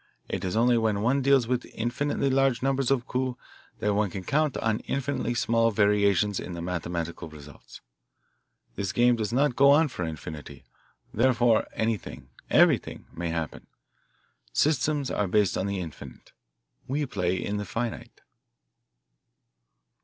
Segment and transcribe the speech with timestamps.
[0.27, 3.39] It is only when one deals with infinitely large numbers of coups
[3.77, 7.81] that one can count on infinitely small variations in the mathematical results.
[8.73, 10.63] This game does not go on for infinity
[11.13, 13.67] therefore anything, everything, may happen.
[14.51, 16.31] Systems are based on the infinite;
[16.87, 18.21] we play in the finite."